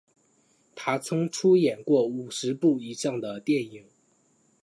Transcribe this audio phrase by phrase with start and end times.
[0.73, 3.85] 他曾出演过五十部以上的电影。